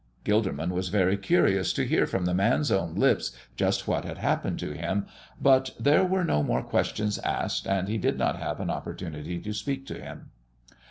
[0.25, 4.57] Gilderman was very curious to hear from the man's own lips just what had happened
[4.57, 5.05] to him,
[5.39, 9.53] but there were no more questions asked, and he did not have an opportunity to
[9.53, 10.31] speak to him.